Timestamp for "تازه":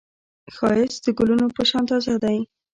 1.89-2.15